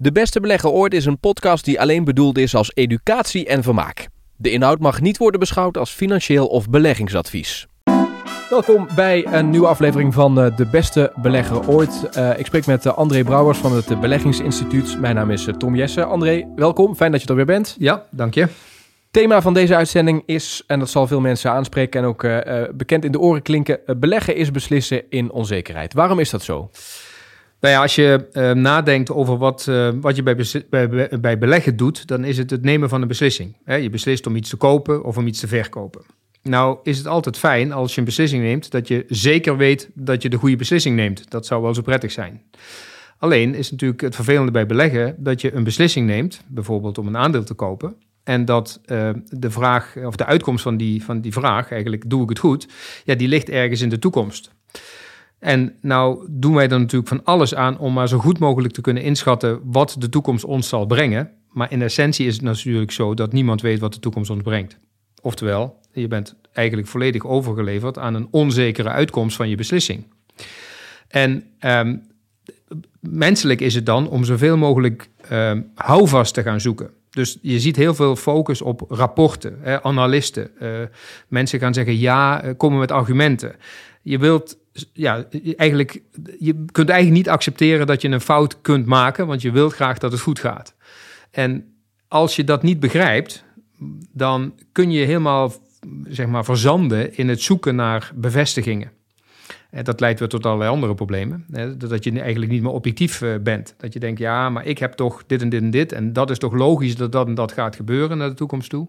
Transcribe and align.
De 0.00 0.12
Beste 0.12 0.40
Belegger 0.40 0.70
Ooit 0.70 0.94
is 0.94 1.04
een 1.04 1.18
podcast 1.18 1.64
die 1.64 1.80
alleen 1.80 2.04
bedoeld 2.04 2.38
is 2.38 2.54
als 2.54 2.70
educatie 2.74 3.46
en 3.46 3.62
vermaak. 3.62 4.08
De 4.36 4.50
inhoud 4.50 4.78
mag 4.78 5.00
niet 5.00 5.16
worden 5.16 5.40
beschouwd 5.40 5.76
als 5.76 5.90
financieel 5.90 6.46
of 6.46 6.70
beleggingsadvies. 6.70 7.66
Welkom 8.50 8.88
bij 8.94 9.26
een 9.26 9.50
nieuwe 9.50 9.66
aflevering 9.66 10.14
van 10.14 10.40
eh, 10.40 10.56
De 10.56 10.66
Beste 10.66 11.12
Belegger 11.16 11.68
Ooit. 11.68 12.08
Uh, 12.16 12.38
ik 12.38 12.46
spreek 12.46 12.66
met 12.66 12.84
uh, 12.84 12.96
André 12.96 13.24
Brouwers 13.24 13.58
van 13.58 13.72
het 13.72 14.00
Beleggingsinstituut. 14.00 15.00
Mijn 15.00 15.14
naam 15.14 15.30
is 15.30 15.48
Tom 15.58 15.76
Jesse. 15.76 16.04
André, 16.04 16.52
welkom. 16.56 16.96
Fijn 16.96 17.12
dat 17.12 17.22
je 17.22 17.28
er 17.28 17.34
weer 17.34 17.44
bent. 17.44 17.76
Ja, 17.78 18.04
dank 18.10 18.34
je. 18.34 18.48
Thema 19.10 19.42
van 19.42 19.54
deze 19.54 19.76
uitzending 19.76 20.22
is, 20.26 20.62
en 20.66 20.78
dat 20.78 20.90
zal 20.90 21.06
veel 21.06 21.20
mensen 21.20 21.50
aanspreken 21.50 22.00
en 22.00 22.06
ook 22.06 22.26
bekend 22.74 23.04
in 23.04 23.12
de 23.12 23.20
oren 23.20 23.42
klinken, 23.42 23.80
beleggen 23.96 24.36
is 24.36 24.50
beslissen 24.50 25.10
in 25.10 25.32
onzekerheid. 25.32 25.94
Waarom 25.94 26.18
is 26.18 26.30
dat 26.30 26.42
zo? 26.42 26.70
Nou 27.60 27.74
ja, 27.74 27.80
als 27.80 27.94
je 27.94 28.28
uh, 28.32 28.52
nadenkt 28.52 29.10
over 29.10 29.36
wat, 29.38 29.66
uh, 29.68 29.88
wat 30.00 30.16
je 30.16 30.22
bij, 30.22 30.36
bij, 30.70 31.08
bij, 31.20 31.38
beleggen 31.38 31.76
doet, 31.76 32.06
dan 32.06 32.24
is 32.24 32.38
het 32.38 32.50
het 32.50 32.62
nemen 32.62 32.88
van 32.88 33.02
een 33.02 33.08
beslissing. 33.08 33.56
Je 33.64 33.90
beslist 33.90 34.26
om 34.26 34.36
iets 34.36 34.50
te 34.50 34.56
kopen 34.56 35.04
of 35.04 35.16
om 35.16 35.26
iets 35.26 35.40
te 35.40 35.48
verkopen. 35.48 36.02
Nou 36.42 36.78
is 36.82 36.98
het 36.98 37.06
altijd 37.06 37.38
fijn 37.38 37.72
als 37.72 37.92
je 37.92 37.98
een 37.98 38.04
beslissing 38.04 38.42
neemt, 38.42 38.70
dat 38.70 38.88
je 38.88 39.04
zeker 39.08 39.56
weet 39.56 39.90
dat 39.94 40.22
je 40.22 40.28
de 40.28 40.36
goede 40.36 40.56
beslissing 40.56 40.96
neemt. 40.96 41.30
Dat 41.30 41.46
zou 41.46 41.62
wel 41.62 41.74
zo 41.74 41.82
prettig 41.82 42.12
zijn. 42.12 42.42
Alleen 43.18 43.54
is 43.54 43.70
natuurlijk 43.70 44.00
het 44.00 44.14
vervelende 44.14 44.50
bij 44.50 44.66
beleggen 44.66 45.14
dat 45.18 45.40
je 45.40 45.54
een 45.54 45.64
beslissing 45.64 46.06
neemt, 46.06 46.42
bijvoorbeeld 46.46 46.98
om 46.98 47.06
een 47.06 47.16
aandeel 47.16 47.44
te 47.44 47.54
kopen. 47.54 47.96
En 48.24 48.44
dat 48.44 48.80
uh, 48.86 49.10
de 49.28 49.50
vraag, 49.50 49.96
of 50.04 50.16
de 50.16 50.24
uitkomst 50.24 50.62
van 50.62 50.76
die, 50.76 51.04
van 51.04 51.20
die 51.20 51.32
vraag, 51.32 51.70
eigenlijk 51.70 52.10
doe 52.10 52.22
ik 52.22 52.28
het 52.28 52.38
goed, 52.38 52.68
ja, 53.04 53.14
die 53.14 53.28
ligt 53.28 53.48
ergens 53.48 53.80
in 53.80 53.88
de 53.88 53.98
toekomst. 53.98 54.50
En 55.38 55.74
nou 55.80 56.26
doen 56.30 56.54
wij 56.54 56.68
er 56.68 56.80
natuurlijk 56.80 57.08
van 57.08 57.24
alles 57.24 57.54
aan 57.54 57.78
om 57.78 57.92
maar 57.92 58.08
zo 58.08 58.18
goed 58.18 58.38
mogelijk 58.38 58.74
te 58.74 58.80
kunnen 58.80 59.02
inschatten 59.02 59.60
wat 59.64 59.96
de 59.98 60.08
toekomst 60.08 60.44
ons 60.44 60.68
zal 60.68 60.86
brengen. 60.86 61.30
Maar 61.52 61.72
in 61.72 61.82
essentie 61.82 62.26
is 62.26 62.34
het 62.34 62.42
natuurlijk 62.42 62.90
zo 62.90 63.14
dat 63.14 63.32
niemand 63.32 63.60
weet 63.60 63.78
wat 63.78 63.92
de 63.92 64.00
toekomst 64.00 64.30
ons 64.30 64.42
brengt. 64.42 64.78
Oftewel, 65.22 65.80
je 65.92 66.08
bent 66.08 66.34
eigenlijk 66.52 66.88
volledig 66.88 67.26
overgeleverd 67.26 67.98
aan 67.98 68.14
een 68.14 68.28
onzekere 68.30 68.88
uitkomst 68.88 69.36
van 69.36 69.48
je 69.48 69.56
beslissing. 69.56 70.04
En 71.08 71.44
um, 71.60 72.02
menselijk 73.00 73.60
is 73.60 73.74
het 73.74 73.86
dan 73.86 74.08
om 74.08 74.24
zoveel 74.24 74.56
mogelijk 74.56 75.08
um, 75.32 75.70
houvast 75.74 76.34
te 76.34 76.42
gaan 76.42 76.60
zoeken. 76.60 76.90
Dus 77.10 77.38
je 77.42 77.60
ziet 77.60 77.76
heel 77.76 77.94
veel 77.94 78.16
focus 78.16 78.62
op 78.62 78.84
rapporten, 78.88 79.58
hè, 79.60 79.82
analisten. 79.82 80.50
Uh, 80.62 80.70
mensen 81.28 81.58
gaan 81.58 81.74
zeggen 81.74 81.98
ja, 81.98 82.44
uh, 82.44 82.50
komen 82.56 82.78
met 82.78 82.92
argumenten. 82.92 83.56
Je 84.02 84.18
wilt 84.18 84.56
ja, 84.92 85.24
eigenlijk, 85.56 86.02
je 86.38 86.64
kunt 86.72 86.88
eigenlijk 86.88 87.18
niet 87.18 87.28
accepteren 87.28 87.86
dat 87.86 88.02
je 88.02 88.08
een 88.08 88.20
fout 88.20 88.60
kunt 88.60 88.86
maken, 88.86 89.26
want 89.26 89.42
je 89.42 89.50
wilt 89.50 89.72
graag 89.72 89.98
dat 89.98 90.12
het 90.12 90.20
goed 90.20 90.38
gaat. 90.38 90.74
En 91.30 91.64
als 92.08 92.36
je 92.36 92.44
dat 92.44 92.62
niet 92.62 92.80
begrijpt, 92.80 93.44
dan 94.12 94.54
kun 94.72 94.90
je 94.90 95.04
helemaal 95.04 95.52
zeg 96.08 96.26
maar, 96.26 96.44
verzanden 96.44 97.16
in 97.16 97.28
het 97.28 97.42
zoeken 97.42 97.74
naar 97.74 98.12
bevestigingen. 98.14 98.90
En 99.70 99.84
dat 99.84 100.00
leidt 100.00 100.18
weer 100.18 100.28
tot 100.28 100.46
allerlei 100.46 100.70
andere 100.70 100.94
problemen. 100.94 101.44
Dat 101.78 102.04
je 102.04 102.20
eigenlijk 102.20 102.52
niet 102.52 102.62
meer 102.62 102.70
objectief 102.70 103.22
eh, 103.22 103.34
bent. 103.40 103.74
Dat 103.78 103.92
je 103.92 103.98
denkt, 103.98 104.18
ja, 104.18 104.50
maar 104.50 104.66
ik 104.66 104.78
heb 104.78 104.92
toch 104.92 105.26
dit 105.26 105.42
en 105.42 105.48
dit 105.48 105.62
en 105.62 105.70
dit. 105.70 105.92
En 105.92 106.12
dat 106.12 106.30
is 106.30 106.38
toch 106.38 106.52
logisch 106.54 106.96
dat 106.96 107.12
dat 107.12 107.26
en 107.26 107.34
dat 107.34 107.52
gaat 107.52 107.76
gebeuren 107.76 108.18
naar 108.18 108.28
de 108.28 108.34
toekomst 108.34 108.70
toe. 108.70 108.88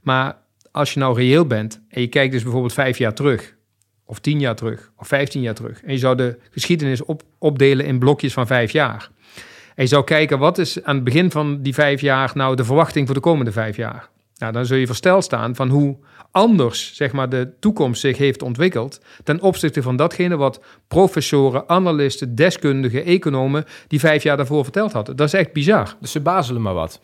Maar 0.00 0.36
als 0.70 0.94
je 0.94 1.00
nou 1.00 1.16
reëel 1.16 1.46
bent 1.46 1.80
en 1.88 2.00
je 2.00 2.06
kijkt 2.06 2.32
dus 2.32 2.42
bijvoorbeeld 2.42 2.72
vijf 2.72 2.98
jaar 2.98 3.14
terug 3.14 3.56
of 4.12 4.18
tien 4.18 4.40
jaar 4.40 4.54
terug, 4.54 4.90
of 4.96 5.08
vijftien 5.08 5.42
jaar 5.42 5.54
terug. 5.54 5.82
En 5.82 5.92
je 5.92 5.98
zou 5.98 6.16
de 6.16 6.38
geschiedenis 6.50 7.04
op, 7.04 7.22
opdelen 7.38 7.86
in 7.86 7.98
blokjes 7.98 8.32
van 8.32 8.46
vijf 8.46 8.72
jaar. 8.72 9.10
En 9.74 9.82
je 9.82 9.86
zou 9.86 10.04
kijken, 10.04 10.38
wat 10.38 10.58
is 10.58 10.82
aan 10.84 10.94
het 10.94 11.04
begin 11.04 11.30
van 11.30 11.62
die 11.62 11.74
vijf 11.74 12.00
jaar 12.00 12.30
nou 12.34 12.56
de 12.56 12.64
verwachting 12.64 13.06
voor 13.06 13.14
de 13.14 13.20
komende 13.20 13.52
vijf 13.52 13.76
jaar? 13.76 14.08
Nou, 14.36 14.52
dan 14.52 14.66
zul 14.66 14.76
je 14.76 14.86
versteld 14.86 15.24
staan 15.24 15.54
van 15.54 15.68
hoe 15.68 15.96
anders 16.30 16.94
zeg 16.94 17.12
maar, 17.12 17.28
de 17.28 17.52
toekomst 17.60 18.00
zich 18.00 18.18
heeft 18.18 18.42
ontwikkeld 18.42 19.00
ten 19.24 19.40
opzichte 19.40 19.82
van 19.82 19.96
datgene 19.96 20.36
wat 20.36 20.60
professoren, 20.88 21.68
analisten, 21.68 22.34
deskundigen, 22.34 23.04
economen 23.04 23.64
die 23.88 24.00
vijf 24.00 24.22
jaar 24.22 24.36
daarvoor 24.36 24.62
verteld 24.62 24.92
hadden. 24.92 25.16
Dat 25.16 25.26
is 25.26 25.34
echt 25.34 25.52
bizar. 25.52 25.96
Dus 26.00 26.12
ze 26.12 26.20
bazelen 26.20 26.62
maar 26.62 26.74
wat? 26.74 27.00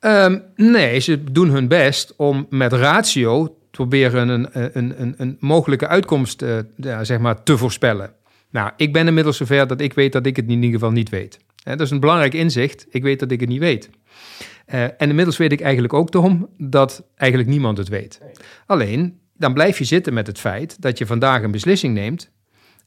Um, 0.00 0.42
nee, 0.56 1.00
ze 1.00 1.24
doen 1.24 1.48
hun 1.48 1.68
best 1.68 2.14
om 2.16 2.46
met 2.50 2.72
ratio 2.72 3.57
proberen 3.78 4.28
een, 4.28 4.48
een, 4.52 5.02
een, 5.02 5.14
een 5.16 5.36
mogelijke 5.40 5.86
uitkomst 5.86 6.42
uh, 6.42 6.58
ja, 6.76 7.04
zeg 7.04 7.18
maar 7.18 7.42
te 7.42 7.58
voorspellen. 7.58 8.12
Nou, 8.50 8.70
ik 8.76 8.92
ben 8.92 9.06
inmiddels 9.06 9.36
zover 9.36 9.66
dat 9.66 9.80
ik 9.80 9.92
weet 9.92 10.12
dat 10.12 10.26
ik 10.26 10.36
het 10.36 10.44
in 10.44 10.50
ieder 10.50 10.70
geval 10.70 10.90
niet 10.90 11.08
weet. 11.08 11.38
Dat 11.64 11.80
is 11.80 11.90
een 11.90 12.00
belangrijk 12.00 12.34
inzicht. 12.34 12.86
Ik 12.90 13.02
weet 13.02 13.20
dat 13.20 13.30
ik 13.30 13.40
het 13.40 13.48
niet 13.48 13.60
weet. 13.60 13.90
Uh, 14.66 14.82
en 14.82 15.08
inmiddels 15.08 15.36
weet 15.36 15.52
ik 15.52 15.60
eigenlijk 15.60 15.92
ook, 15.92 16.10
Tom, 16.10 16.48
dat 16.56 17.04
eigenlijk 17.16 17.50
niemand 17.50 17.78
het 17.78 17.88
weet. 17.88 18.20
Alleen, 18.66 19.18
dan 19.36 19.54
blijf 19.54 19.78
je 19.78 19.84
zitten 19.84 20.14
met 20.14 20.26
het 20.26 20.38
feit 20.38 20.82
dat 20.82 20.98
je 20.98 21.06
vandaag 21.06 21.42
een 21.42 21.50
beslissing 21.50 21.94
neemt. 21.94 22.30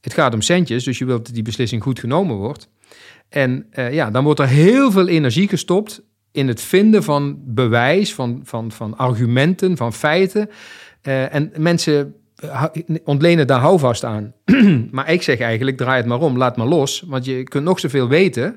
Het 0.00 0.14
gaat 0.14 0.34
om 0.34 0.40
centjes, 0.40 0.84
dus 0.84 0.98
je 0.98 1.04
wilt 1.04 1.24
dat 1.26 1.34
die 1.34 1.42
beslissing 1.42 1.82
goed 1.82 1.98
genomen 1.98 2.36
wordt. 2.36 2.68
En 3.28 3.66
ja, 3.90 4.10
dan 4.10 4.24
wordt 4.24 4.40
er 4.40 4.48
heel 4.48 4.90
veel 4.90 5.08
energie 5.08 5.48
gestopt 5.48 6.02
in 6.32 6.48
het 6.48 6.60
vinden 6.60 7.02
van 7.02 7.38
bewijs, 7.44 8.14
van, 8.14 8.40
van, 8.44 8.72
van 8.72 8.96
argumenten, 8.96 9.76
van 9.76 9.92
feiten. 9.92 10.50
Uh, 11.02 11.34
en 11.34 11.52
mensen 11.56 12.14
ontlenen 13.04 13.46
daar 13.46 13.60
houvast 13.60 14.04
aan. 14.04 14.32
maar 14.90 15.10
ik 15.10 15.22
zeg 15.22 15.40
eigenlijk, 15.40 15.76
draai 15.76 15.96
het 15.96 16.06
maar 16.06 16.20
om, 16.20 16.36
laat 16.36 16.56
maar 16.56 16.66
los. 16.66 17.04
Want 17.06 17.24
je 17.24 17.42
kunt 17.42 17.64
nog 17.64 17.80
zoveel 17.80 18.08
weten, 18.08 18.56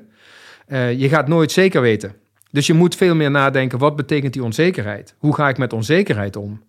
uh, 0.68 1.00
je 1.00 1.08
gaat 1.08 1.28
nooit 1.28 1.52
zeker 1.52 1.80
weten. 1.80 2.14
Dus 2.50 2.66
je 2.66 2.72
moet 2.72 2.94
veel 2.94 3.14
meer 3.14 3.30
nadenken, 3.30 3.78
wat 3.78 3.96
betekent 3.96 4.32
die 4.32 4.44
onzekerheid? 4.44 5.14
Hoe 5.18 5.34
ga 5.34 5.48
ik 5.48 5.58
met 5.58 5.72
onzekerheid 5.72 6.36
om? 6.36 6.62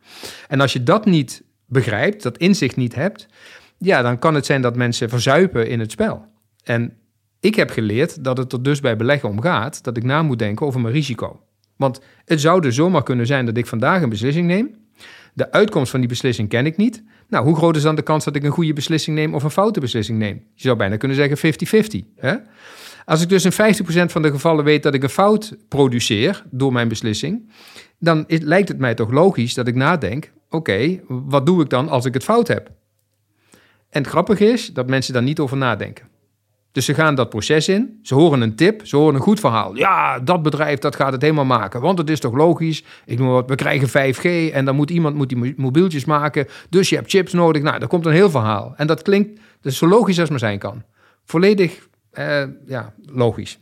En 0.47 0.61
als 0.61 0.73
je 0.73 0.83
dat 0.83 1.05
niet 1.05 1.43
begrijpt, 1.65 2.23
dat 2.23 2.37
inzicht 2.37 2.75
niet 2.75 2.95
hebt, 2.95 3.27
ja, 3.77 4.01
dan 4.01 4.19
kan 4.19 4.35
het 4.35 4.45
zijn 4.45 4.61
dat 4.61 4.75
mensen 4.75 5.09
verzuipen 5.09 5.67
in 5.67 5.79
het 5.79 5.91
spel. 5.91 6.25
En 6.63 6.93
ik 7.47 7.55
heb 7.55 7.69
geleerd 7.69 8.23
dat 8.23 8.37
het 8.37 8.53
er 8.53 8.63
dus 8.63 8.79
bij 8.79 8.95
beleggen 8.95 9.29
om 9.29 9.41
gaat 9.41 9.83
dat 9.83 9.97
ik 9.97 10.03
na 10.03 10.21
moet 10.21 10.39
denken 10.39 10.65
over 10.65 10.79
mijn 10.79 10.93
risico. 10.93 11.41
Want 11.75 12.01
het 12.25 12.41
zou 12.41 12.61
dus 12.61 12.75
zomaar 12.75 13.03
kunnen 13.03 13.25
zijn 13.25 13.45
dat 13.45 13.57
ik 13.57 13.67
vandaag 13.67 14.01
een 14.01 14.09
beslissing 14.09 14.47
neem. 14.47 14.75
De 15.33 15.51
uitkomst 15.51 15.91
van 15.91 15.99
die 15.99 16.09
beslissing 16.09 16.49
ken 16.49 16.65
ik 16.65 16.77
niet. 16.77 17.03
Nou, 17.29 17.45
hoe 17.45 17.55
groot 17.55 17.75
is 17.75 17.81
dan 17.81 17.95
de 17.95 18.01
kans 18.01 18.25
dat 18.25 18.35
ik 18.35 18.43
een 18.43 18.51
goede 18.51 18.73
beslissing 18.73 19.15
neem 19.15 19.33
of 19.33 19.43
een 19.43 19.49
foute 19.49 19.79
beslissing 19.79 20.19
neem? 20.19 20.43
Je 20.53 20.61
zou 20.61 20.77
bijna 20.77 20.97
kunnen 20.97 21.17
zeggen 21.17 21.37
50-50. 21.37 22.41
Als 23.05 23.21
ik 23.21 23.29
dus 23.29 23.45
in 23.45 23.51
50% 23.51 24.11
van 24.11 24.21
de 24.21 24.31
gevallen 24.31 24.63
weet 24.63 24.83
dat 24.83 24.93
ik 24.93 25.03
een 25.03 25.09
fout 25.09 25.55
produceer 25.67 26.43
door 26.49 26.71
mijn 26.71 26.87
beslissing, 26.87 27.51
dan 27.99 28.23
lijkt 28.27 28.67
het 28.67 28.77
mij 28.77 28.93
toch 28.93 29.11
logisch 29.11 29.53
dat 29.53 29.67
ik 29.67 29.75
nadenk: 29.75 30.31
oké, 30.49 30.99
wat 31.07 31.45
doe 31.45 31.61
ik 31.61 31.69
dan 31.69 31.89
als 31.89 32.05
ik 32.05 32.13
het 32.13 32.23
fout 32.23 32.47
heb? 32.47 32.71
En 33.89 34.01
het 34.01 34.11
grappige 34.11 34.45
is 34.45 34.73
dat 34.73 34.87
mensen 34.87 35.13
daar 35.13 35.23
niet 35.23 35.39
over 35.39 35.57
nadenken. 35.57 36.16
Dus 36.77 36.85
ze 36.85 36.93
gaan 36.93 37.15
dat 37.15 37.29
proces 37.29 37.67
in, 37.67 37.99
ze 38.01 38.15
horen 38.15 38.41
een 38.41 38.55
tip, 38.55 38.87
ze 38.87 38.95
horen 38.95 39.15
een 39.15 39.21
goed 39.21 39.39
verhaal. 39.39 39.75
Ja, 39.75 40.19
dat 40.19 40.43
bedrijf 40.43 40.79
dat 40.79 40.95
gaat 40.95 41.11
het 41.11 41.21
helemaal 41.21 41.45
maken, 41.45 41.81
want 41.81 41.97
het 41.97 42.09
is 42.09 42.19
toch 42.19 42.33
logisch. 42.33 42.83
Ik 43.05 43.19
noem 43.19 43.27
wat, 43.27 43.49
we 43.49 43.55
krijgen 43.55 44.15
5G 44.15 44.53
en 44.53 44.65
dan 44.65 44.75
moet 44.75 44.89
iemand 44.89 45.15
moet 45.15 45.29
die 45.29 45.53
mobieltjes 45.57 46.05
maken, 46.05 46.47
dus 46.69 46.89
je 46.89 46.95
hebt 46.95 47.09
chips 47.09 47.33
nodig. 47.33 47.61
Nou, 47.61 47.79
daar 47.79 47.87
komt 47.87 48.05
een 48.05 48.11
heel 48.11 48.29
verhaal. 48.29 48.73
En 48.75 48.87
dat 48.87 49.01
klinkt 49.01 49.39
dus 49.61 49.77
zo 49.77 49.87
logisch 49.87 50.19
als 50.19 50.29
maar 50.29 50.39
zijn 50.39 50.59
kan. 50.59 50.83
Volledig 51.25 51.87
eh, 52.11 52.43
ja, 52.65 52.93
logisch. 53.05 53.59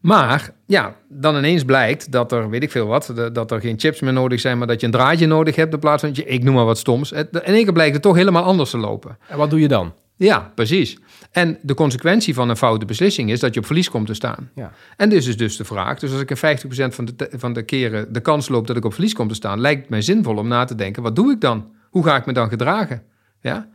Maar 0.00 0.50
ja, 0.66 0.96
dan 1.08 1.36
ineens 1.36 1.64
blijkt 1.64 2.12
dat 2.12 2.32
er, 2.32 2.50
weet 2.50 2.62
ik 2.62 2.70
veel 2.70 2.86
wat, 2.86 3.12
dat 3.32 3.50
er 3.50 3.60
geen 3.60 3.78
chips 3.78 4.00
meer 4.00 4.12
nodig 4.12 4.40
zijn, 4.40 4.58
maar 4.58 4.66
dat 4.66 4.80
je 4.80 4.86
een 4.86 4.92
draadje 4.92 5.26
nodig 5.26 5.56
hebt 5.56 5.72
in 5.72 5.78
plaats 5.78 6.02
van, 6.02 6.12
ik 6.24 6.42
noem 6.42 6.54
maar 6.54 6.64
wat 6.64 6.78
stoms. 6.78 7.12
In 7.12 7.28
één 7.30 7.64
keer 7.64 7.72
blijkt 7.72 7.94
het 7.94 8.02
toch 8.02 8.16
helemaal 8.16 8.44
anders 8.44 8.70
te 8.70 8.78
lopen. 8.78 9.18
En 9.28 9.38
wat 9.38 9.50
doe 9.50 9.60
je 9.60 9.68
dan? 9.68 9.92
Ja, 10.16 10.52
precies. 10.54 10.98
En 11.30 11.58
de 11.62 11.74
consequentie 11.74 12.34
van 12.34 12.48
een 12.48 12.56
foute 12.56 12.84
beslissing 12.84 13.30
is 13.30 13.40
dat 13.40 13.54
je 13.54 13.60
op 13.60 13.66
verlies 13.66 13.90
komt 13.90 14.06
te 14.06 14.14
staan. 14.14 14.50
Ja. 14.54 14.72
En 14.96 15.08
dit 15.08 15.26
is 15.26 15.36
dus 15.36 15.56
de 15.56 15.64
vraag. 15.64 15.98
Dus 15.98 16.12
als 16.12 16.20
ik 16.20 16.30
in 16.30 16.90
50% 16.90 16.94
van 16.94 17.08
de, 17.16 17.30
van 17.32 17.52
de 17.52 17.62
keren 17.62 18.12
de 18.12 18.20
kans 18.20 18.48
loop 18.48 18.66
dat 18.66 18.76
ik 18.76 18.84
op 18.84 18.92
verlies 18.92 19.12
kom 19.12 19.28
te 19.28 19.34
staan, 19.34 19.60
lijkt 19.60 19.80
het 19.80 19.90
mij 19.90 20.02
zinvol 20.02 20.36
om 20.36 20.48
na 20.48 20.64
te 20.64 20.74
denken: 20.74 21.02
wat 21.02 21.16
doe 21.16 21.32
ik 21.32 21.40
dan? 21.40 21.70
Hoe 21.90 22.04
ga 22.04 22.16
ik 22.16 22.26
me 22.26 22.32
dan 22.32 22.48
gedragen? 22.48 23.02
Ja? 23.40 23.68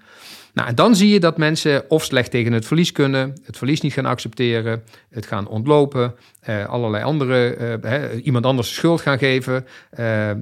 Nou, 0.57 0.69
en 0.69 0.75
dan 0.75 0.95
zie 0.95 1.09
je 1.09 1.19
dat 1.19 1.37
mensen 1.37 1.83
of 1.87 2.03
slecht 2.03 2.31
tegen 2.31 2.51
het 2.51 2.65
verlies 2.65 2.91
kunnen, 2.91 3.35
het 3.43 3.57
verlies 3.57 3.81
niet 3.81 3.93
gaan 3.93 4.05
accepteren, 4.05 4.83
het 5.09 5.25
gaan 5.25 5.47
ontlopen, 5.47 6.15
eh, 6.39 6.65
allerlei 6.65 7.03
andere, 7.03 7.55
eh, 7.81 8.25
iemand 8.25 8.45
anders 8.45 8.73
schuld 8.73 9.01
gaan 9.01 9.17
geven, 9.17 9.65
eh, 9.89 10.29
eh, 10.29 10.37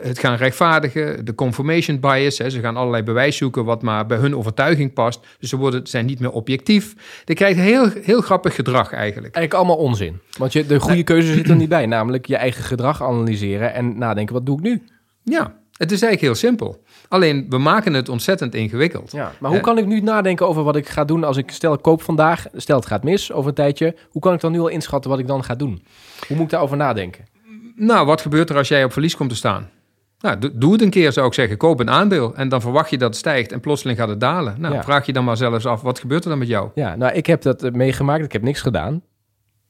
het 0.00 0.18
gaan 0.18 0.36
rechtvaardigen, 0.36 1.24
de 1.24 1.34
confirmation 1.34 2.00
bias, 2.00 2.38
hè, 2.38 2.50
ze 2.50 2.60
gaan 2.60 2.76
allerlei 2.76 3.02
bewijs 3.02 3.36
zoeken 3.36 3.64
wat 3.64 3.82
maar 3.82 4.06
bij 4.06 4.18
hun 4.18 4.36
overtuiging 4.36 4.92
past. 4.92 5.26
Dus 5.38 5.48
ze 5.48 5.56
worden, 5.56 5.86
zijn 5.86 6.06
niet 6.06 6.20
meer 6.20 6.30
objectief. 6.30 6.94
Je 7.24 7.34
krijgt 7.34 7.58
heel, 7.58 7.88
heel 8.02 8.20
grappig 8.20 8.54
gedrag 8.54 8.92
eigenlijk. 8.92 9.34
Eigenlijk 9.34 9.54
allemaal 9.54 9.86
onzin, 9.86 10.20
want 10.38 10.52
je, 10.52 10.66
de 10.66 10.80
goede 10.80 11.02
keuze 11.02 11.32
zit 11.32 11.48
er 11.48 11.56
niet 11.56 11.68
bij, 11.68 11.86
namelijk 11.86 12.26
je 12.26 12.36
eigen 12.36 12.64
gedrag 12.64 13.02
analyseren 13.02 13.74
en 13.74 13.98
nadenken, 13.98 14.34
wat 14.34 14.46
doe 14.46 14.56
ik 14.58 14.62
nu? 14.62 14.82
Ja, 15.22 15.62
Het 15.74 15.92
is 15.92 16.02
eigenlijk 16.02 16.20
heel 16.20 16.48
simpel. 16.48 16.82
Alleen, 17.08 17.46
we 17.48 17.58
maken 17.58 17.94
het 17.94 18.08
ontzettend 18.08 18.54
ingewikkeld. 18.54 19.12
Ja, 19.12 19.32
maar 19.40 19.50
hoe 19.50 19.60
kan 19.60 19.78
ik 19.78 19.86
nu 19.86 20.00
nadenken 20.00 20.48
over 20.48 20.62
wat 20.62 20.76
ik 20.76 20.88
ga 20.88 21.04
doen 21.04 21.24
als 21.24 21.36
ik 21.36 21.50
stel 21.50 21.72
ik 21.72 21.82
koop 21.82 22.02
vandaag, 22.02 22.46
stel 22.54 22.76
het 22.76 22.86
gaat 22.86 23.04
mis 23.04 23.32
over 23.32 23.48
een 23.48 23.54
tijdje, 23.54 23.96
hoe 24.10 24.22
kan 24.22 24.34
ik 24.34 24.40
dan 24.40 24.52
nu 24.52 24.58
al 24.60 24.68
inschatten 24.68 25.10
wat 25.10 25.18
ik 25.18 25.26
dan 25.26 25.44
ga 25.44 25.54
doen? 25.54 25.82
Hoe 26.26 26.36
moet 26.36 26.44
ik 26.44 26.50
daarover 26.50 26.76
nadenken? 26.76 27.24
Nou, 27.76 28.06
wat 28.06 28.20
gebeurt 28.20 28.50
er 28.50 28.56
als 28.56 28.68
jij 28.68 28.84
op 28.84 28.92
verlies 28.92 29.16
komt 29.16 29.30
te 29.30 29.36
staan? 29.36 29.68
Nou, 30.20 30.38
do- 30.38 30.50
doe 30.52 30.72
het 30.72 30.82
een 30.82 30.90
keer, 30.90 31.12
zou 31.12 31.26
ik 31.26 31.34
zeggen. 31.34 31.56
Koop 31.56 31.80
een 31.80 31.90
aandeel 31.90 32.34
en 32.34 32.48
dan 32.48 32.60
verwacht 32.60 32.90
je 32.90 32.98
dat 32.98 33.08
het 33.08 33.16
stijgt 33.18 33.52
en 33.52 33.60
plotseling 33.60 33.98
gaat 33.98 34.08
het 34.08 34.20
dalen. 34.20 34.54
Nou, 34.58 34.74
Ja. 34.74 34.82
vraag 34.82 35.06
je 35.06 35.12
dan 35.12 35.24
maar 35.24 35.36
zelfs 35.36 35.66
af, 35.66 35.82
wat 35.82 35.98
gebeurt 35.98 36.24
er 36.24 36.30
dan 36.30 36.38
met 36.38 36.48
jou? 36.48 36.70
Ja, 36.74 36.96
nou 36.96 37.12
ik 37.12 37.26
heb 37.26 37.42
dat 37.42 37.62
eh, 37.62 37.72
meegemaakt, 37.72 38.24
ik 38.24 38.32
heb 38.32 38.42
niks 38.42 38.60
gedaan. 38.60 39.02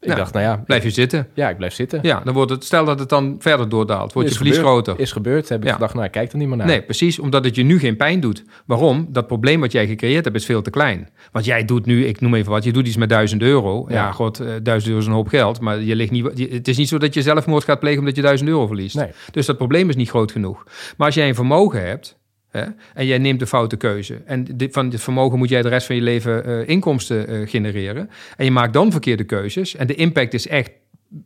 Ik 0.05 0.11
Ja. 0.11 0.17
dacht, 0.17 0.33
nou 0.33 0.45
ja, 0.45 0.57
Blijf 0.67 0.83
je 0.83 0.91
zitten. 0.91 1.29
ja, 1.35 1.49
ik 1.51 1.57
blijf 1.57 1.75
zitten. 1.75 1.99
Ja, 2.03 2.21
dan 2.25 2.35
wordt 2.35 2.51
het, 2.51 2.65
stel 2.65 2.85
dat 2.85 2.99
het 2.99 3.09
dan 3.09 3.37
verder 3.39 3.69
doordaalt, 3.69 4.13
wordt 4.13 4.29
Is 4.29 4.35
je 4.35 4.41
verlies 4.41 4.59
gebeurd. 4.59 4.75
groter. 4.85 5.03
Is 5.03 5.13
gebeurd, 5.13 5.49
heb 5.49 5.61
ik 5.61 5.67
Ja. 5.67 5.73
gedacht, 5.73 5.95
nou 5.95 6.09
kijk 6.09 6.33
er 6.33 6.39
niet 6.39 6.49
meer 6.49 6.57
naar. 6.57 6.67
Nee, 6.67 6.83
precies, 6.83 7.19
omdat 7.19 7.45
het 7.45 7.55
je 7.55 7.63
nu 7.63 7.79
geen 7.79 7.97
pijn 7.97 8.21
doet. 8.21 8.45
Waarom? 8.67 9.07
Dat 9.11 9.27
probleem 9.27 9.61
wat 9.61 9.73
jij 9.73 9.87
gecreëerd 9.87 10.25
hebt 10.25 10.37
is 10.37 10.45
veel 10.45 10.63
te 10.63 10.71
klein. 10.71 11.09
Want 11.33 11.45
jij 11.45 11.65
doet 11.65 11.87
nu, 11.87 12.05
ik 12.07 12.21
noem 12.21 12.35
even 12.35 12.51
wat, 12.51 12.65
je 12.65 12.73
doet 12.73 12.87
iets 12.87 12.97
met 12.97 13.09
1000 13.09 13.43
euro. 13.43 13.85
Ja, 13.89 13.95
Ja. 13.95 14.13
god, 14.13 14.41
eh, 14.41 14.47
1000 14.63 14.87
euro 14.89 15.01
is 15.01 15.07
een 15.07 15.13
hoop 15.13 15.29
geld, 15.29 15.61
maar 15.61 15.81
je 15.81 15.95
ligt 15.97 16.11
niet, 16.11 16.51
het 16.53 16.69
is 16.69 16.77
niet 16.77 16.89
zo 16.89 16.99
dat 16.99 17.15
je 17.15 17.23
zelfmoord 17.23 17.65
gaat 17.65 17.81
plegen 17.81 17.99
omdat 17.99 18.17
je 18.17 18.23
1000 18.23 18.49
euro 18.49 18.67
verliest. 18.67 18.97
Nee. 18.97 19.09
Dus 19.31 19.47
dat 19.47 19.57
probleem 19.57 19.89
is 19.89 19.97
niet 19.97 20.09
groot 20.09 20.33
genoeg. 20.33 20.65
Maar 20.97 21.07
als 21.07 21.15
jij 21.17 21.29
een 21.29 21.35
vermogen 21.35 21.87
hebt 21.87 22.17
hè, 22.59 22.65
en 22.95 23.07
jij 23.07 23.19
neemt 23.19 23.39
de 23.39 23.47
foute 23.47 23.77
keuze 23.77 24.23
en 24.25 24.45
dit, 24.55 24.73
van 24.73 24.89
dit 24.89 25.03
vermogen 25.03 25.39
moet 25.39 25.49
jij 25.49 25.63
de 25.63 25.69
rest 25.69 25.87
van 25.87 25.97
je 25.97 26.03
leven 26.03 26.45
eh, 26.45 26.69
inkomsten 26.69 27.29
eh, 27.29 27.49
genereren 27.49 28.11
en 28.37 28.45
je 28.45 28.51
maakt 28.51 28.73
dan 28.73 28.91
verkeerde 28.91 29.25
keuzes 29.25 29.77
en 29.77 29.87
de 29.87 29.95
impact 29.95 30.35
is 30.35 30.49
echt 30.49 30.71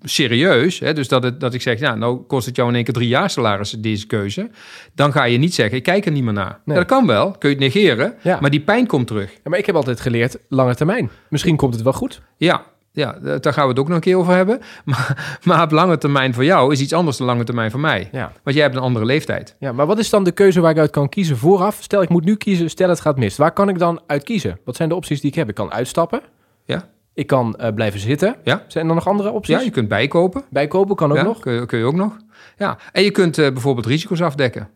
serieus, 0.02 0.78
hè, 0.78 0.94
dus 0.94 1.08
dat, 1.08 1.22
het, 1.22 1.40
dat 1.40 1.54
ik 1.54 1.62
zeg, 1.62 1.78
ja, 1.78 1.94
nou 1.94 2.16
kost 2.16 2.46
het 2.46 2.56
jou 2.56 2.68
in 2.68 2.74
één 2.74 2.84
keer 2.84 2.94
drie 2.94 3.08
jaar 3.08 3.30
salaris 3.30 3.70
deze 3.70 4.06
keuze, 4.06 4.50
dan 4.94 5.12
ga 5.12 5.24
je 5.24 5.38
niet 5.38 5.54
zeggen, 5.54 5.76
ik 5.76 5.82
kijk 5.82 6.06
er 6.06 6.12
niet 6.12 6.24
meer 6.24 6.32
naar. 6.32 6.60
Nee. 6.64 6.76
Dat 6.76 6.86
kan 6.86 7.06
wel, 7.06 7.30
kun 7.30 7.48
je 7.50 7.54
het 7.54 7.64
negeren, 7.64 8.14
Ja. 8.22 8.38
maar 8.40 8.50
die 8.50 8.60
pijn 8.60 8.86
komt 8.86 9.06
terug. 9.06 9.32
Ja, 9.32 9.38
maar 9.50 9.58
ik 9.58 9.66
heb 9.66 9.74
altijd 9.74 10.00
geleerd, 10.00 10.38
lange 10.48 10.74
termijn. 10.74 11.10
Misschien 11.28 11.56
komt 11.56 11.74
het 11.74 11.82
wel 11.82 11.92
goed. 11.92 12.22
Ja, 12.36 12.64
ja, 12.92 13.14
eh, 13.14 13.34
daar 13.40 13.52
gaan 13.52 13.62
we 13.64 13.70
het 13.70 13.78
ook 13.78 13.86
nog 13.86 13.96
een 13.96 14.02
keer 14.02 14.16
over 14.16 14.34
hebben. 14.34 14.60
Maar, 14.84 15.38
maar 15.44 15.62
op 15.62 15.70
lange 15.70 15.98
termijn 15.98 16.34
voor 16.34 16.44
jou 16.44 16.72
is 16.72 16.80
iets 16.80 16.92
anders 16.92 17.16
dan 17.16 17.26
lange 17.26 17.44
termijn 17.44 17.70
voor 17.70 17.80
mij. 17.80 18.08
Ja. 18.12 18.32
Want 18.42 18.56
jij 18.56 18.64
hebt 18.64 18.76
een 18.76 18.82
andere 18.82 19.04
leeftijd. 19.04 19.56
ja, 19.58 19.72
maar 19.72 19.86
wat 19.86 19.98
is 19.98 20.10
dan 20.10 20.24
de 20.24 20.32
keuze 20.32 20.60
waar 20.60 20.70
ik 20.70 20.78
uit 20.78 20.90
kan 20.90 21.08
kiezen 21.08 21.36
vooraf? 21.36 21.78
Stel, 21.80 22.02
ik 22.02 22.08
moet 22.08 22.24
nu 22.24 22.36
kiezen, 22.36 22.70
stel 22.70 22.88
het 22.88 23.00
gaat 23.00 23.16
mis. 23.18 23.36
Waar 23.36 23.52
kan 23.52 23.68
ik 23.68 23.78
dan 23.78 24.00
uit 24.06 24.24
kiezen? 24.24 24.58
Wat 24.64 24.76
zijn 24.76 24.88
de 24.88 24.94
opties 24.94 25.20
die 25.20 25.30
ik 25.30 25.36
heb? 25.36 25.48
Ik 25.48 25.54
kan 25.54 25.72
uitstappen. 25.72 26.20
Ja, 26.64 26.88
Ik 27.14 27.26
kan 27.26 27.56
eh, 27.56 27.74
blijven 27.74 28.00
zitten. 28.00 28.36
Ja. 28.44 28.64
Zijn 28.68 28.88
er 28.88 28.94
nog 28.94 29.08
andere 29.08 29.30
opties? 29.30 29.56
ja 29.56 29.62
je 29.62 29.70
kunt 29.70 29.88
bijkopen. 29.88 30.42
Bijkopen 30.50 30.96
kan 30.96 31.10
ook 31.10 31.16
ja, 31.16 31.22
nog. 31.22 31.38
Kun, 31.40 31.52
je, 31.52 31.66
kun 31.66 31.78
je 31.78 31.84
ook 31.84 31.94
nog. 31.94 32.16
Ja. 32.56 32.78
En 32.92 33.02
je 33.02 33.10
kunt 33.10 33.38
eh, 33.38 33.52
bijvoorbeeld 33.52 33.86
risico's 33.86 34.20
afdekken. 34.22 34.68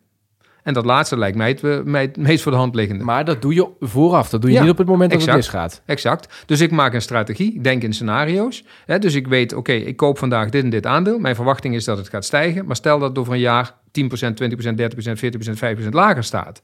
En 0.63 0.75
dat 0.75 0.85
laatste 0.85 1.19
lijkt 1.19 1.37
mij 1.37 1.49
het, 1.49 1.65
eh, 1.65 1.81
mij 1.85 2.03
het 2.03 2.17
meest 2.17 2.43
voor 2.43 2.53
de 2.53 2.59
hand 2.59 2.75
liggende. 2.75 3.05
Maar 3.05 3.25
dat 3.25 3.43
doe 3.43 3.55
je 3.55 3.69
vooraf. 3.81 4.29
Dat 4.29 4.41
doe 4.41 4.51
je 4.51 4.57
Ja, 4.57 4.63
niet 4.63 4.71
op 4.71 4.79
het 4.79 4.87
moment 4.87 5.11
dat 5.11 5.19
exact. 5.21 5.37
het 5.37 5.47
misgaat. 5.47 5.83
Exact. 5.87 6.45
Dus 6.47 6.61
ik 6.61 6.71
maak 6.71 6.95
een 6.95 7.03
strategie, 7.03 7.55
ik 7.55 7.65
denk 7.65 7.83
in 7.83 7.93
scenario's. 7.93 8.65
Hè, 8.87 8.99
dus 8.99 9.15
ik 9.15 9.27
weet, 9.27 9.53
oké, 9.53 9.73
ik 9.73 9.97
koop 9.97 10.19
vandaag 10.19 10.51
dit 10.51 10.65
en 10.65 10.71
dit 10.71 10.87
aandeel. 10.87 11.19
Mijn 11.19 11.35
verwachting 11.35 11.75
is 11.75 11.85
dat 11.85 11.99
het 11.99 12.09
gaat 12.09 12.25
stijgen. 12.25 12.67
Maar 12.67 12.77
stel 12.77 12.99
dat 12.99 13.09
het 13.09 13.19
over 13.19 13.33
een 13.33 13.39
jaar 13.39 13.75
10%, 13.91 14.37
20%, 14.37 14.77
30%, 14.77 15.19
40%, 15.19 15.59
5% 15.59 15.89
lager 15.95 16.25
staat. 16.25 16.63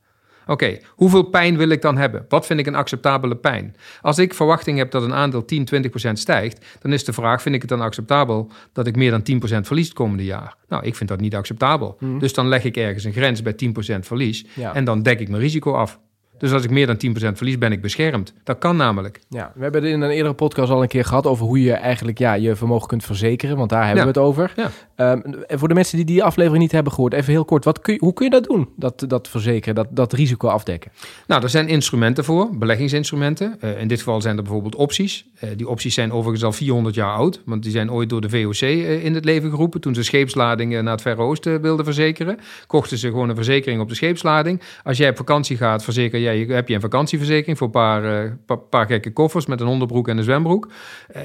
Oké, 0.50 0.78
hoeveel 0.88 1.22
pijn 1.22 1.56
wil 1.56 1.68
ik 1.68 1.82
dan 1.82 1.96
hebben? 1.96 2.24
Wat 2.28 2.46
vind 2.46 2.60
ik 2.60 2.66
een 2.66 2.74
acceptabele 2.74 3.36
pijn? 3.36 3.76
Als 4.00 4.18
ik 4.18 4.34
verwachting 4.34 4.78
heb 4.78 4.90
dat 4.90 5.02
een 5.02 5.14
aandeel 5.14 5.44
10, 5.44 5.68
20% 6.08 6.12
stijgt, 6.12 6.66
dan 6.80 6.92
is 6.92 7.04
de 7.04 7.12
vraag: 7.12 7.42
vind 7.42 7.54
ik 7.54 7.60
het 7.60 7.70
dan 7.70 7.80
acceptabel 7.80 8.50
dat 8.72 8.86
ik 8.86 8.96
meer 8.96 9.10
dan 9.10 9.20
10% 9.20 9.66
verlies 9.66 9.84
het 9.86 9.96
komende 9.96 10.24
jaar? 10.24 10.54
Nou, 10.68 10.84
ik 10.84 10.94
vind 10.96 11.08
dat 11.08 11.20
niet 11.20 11.34
acceptabel. 11.34 11.98
Dus 12.18 12.32
dan 12.32 12.48
leg 12.48 12.64
ik 12.64 12.76
ergens 12.76 13.04
een 13.04 13.12
grens 13.12 13.42
bij 13.42 13.52
10% 13.52 14.06
verlies 14.06 14.44
Ja. 14.54 14.74
en 14.74 14.84
dan 14.84 15.02
dek 15.02 15.20
ik 15.20 15.28
mijn 15.28 15.42
risico 15.42 15.72
af. 15.72 15.98
Dus 16.38 16.52
als 16.52 16.64
ik 16.64 16.70
meer 16.70 16.86
dan 16.86 16.96
10% 16.96 17.36
verlies, 17.36 17.58
ben 17.58 17.72
ik 17.72 17.80
beschermd. 17.82 18.32
Dat 18.44 18.58
kan 18.58 18.76
namelijk. 18.76 19.20
Ja, 19.28 19.52
we 19.54 19.62
hebben 19.62 19.82
het 19.82 19.92
in 19.92 20.00
een 20.00 20.10
eerdere 20.10 20.34
podcast 20.34 20.70
al 20.70 20.82
een 20.82 20.88
keer 20.88 21.04
gehad 21.04 21.26
over 21.26 21.46
hoe 21.46 21.62
je 21.62 21.72
eigenlijk 21.72 22.18
ja, 22.18 22.32
je 22.34 22.56
vermogen 22.56 22.88
kunt 22.88 23.04
verzekeren. 23.04 23.56
Want 23.56 23.70
daar 23.70 23.86
hebben 23.86 24.06
Ja. 24.06 24.12
we 24.12 24.18
het 24.18 24.28
over. 24.28 24.52
Ja. 24.56 24.70
Ehm, 24.98 25.20
voor 25.48 25.68
de 25.68 25.74
mensen 25.74 25.96
die 25.96 26.06
die 26.06 26.22
aflevering 26.22 26.62
niet 26.62 26.72
hebben 26.72 26.92
gehoord, 26.92 27.12
even 27.12 27.32
heel 27.32 27.44
kort. 27.44 27.64
Wat 27.64 27.80
kun 27.80 27.96
hoe 27.98 28.12
kun 28.12 28.24
je 28.24 28.30
dat 28.30 28.44
doen? 28.44 28.68
Dat, 28.76 29.04
dat 29.08 29.28
verzekeren, 29.28 29.74
dat, 29.74 29.86
dat 29.90 30.12
risico 30.12 30.48
afdekken. 30.48 30.90
Nou, 31.26 31.42
er 31.42 31.48
zijn 31.48 31.68
instrumenten 31.68 32.24
voor, 32.24 32.48
beleggingsinstrumenten. 32.52 33.56
Eh, 33.60 33.80
in 33.80 33.88
dit 33.88 33.98
geval 33.98 34.20
zijn 34.20 34.36
er 34.36 34.42
bijvoorbeeld 34.42 34.74
opties. 34.74 35.26
Eh, 35.40 35.50
die 35.56 35.68
opties 35.68 35.94
zijn 35.94 36.12
overigens 36.12 36.44
al 36.44 36.52
400 36.52 36.94
jaar 36.94 37.14
oud, 37.14 37.42
want 37.44 37.62
die 37.62 37.72
zijn 37.72 37.92
ooit 37.92 38.08
door 38.08 38.20
de 38.20 38.28
VOC 38.28 38.60
eh, 38.60 39.04
in 39.04 39.14
het 39.14 39.24
leven 39.24 39.50
geroepen. 39.50 39.80
Toen 39.80 39.94
ze 39.94 40.02
scheepsladingen 40.02 40.84
naar 40.84 40.92
het 40.92 41.02
Verre 41.02 41.22
Oosten 41.22 41.60
wilden 41.60 41.84
verzekeren, 41.84 42.38
kochten 42.66 42.98
ze 42.98 43.08
gewoon 43.08 43.28
een 43.28 43.36
verzekering 43.36 43.80
op 43.80 43.88
de 43.88 43.94
scheepslading. 43.94 44.60
Als 44.84 44.98
jij 44.98 45.10
op 45.10 45.16
vakantie 45.16 45.56
gaat, 45.56 45.84
verzeker 45.84 46.20
jij, 46.20 46.38
heb 46.38 46.68
je 46.68 46.74
een 46.74 46.80
vakantieverzekering 46.80 47.58
voor 47.58 47.66
een 47.66 47.72
paar, 47.72 48.36
pa- 48.46 48.56
paar 48.56 48.86
gekke 48.86 49.12
koffers 49.12 49.46
met 49.46 49.60
een 49.60 49.66
onderbroek 49.66 50.08
en 50.08 50.18
een 50.18 50.24
zwembroek. 50.24 50.68